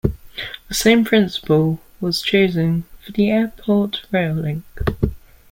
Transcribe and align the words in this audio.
The 0.67 0.73
same 0.73 1.05
principle 1.05 1.79
was 1.99 2.23
chosen 2.23 2.85
for 3.05 3.11
the 3.11 3.29
airport 3.29 4.03
rail 4.11 4.33
link. 4.33 4.63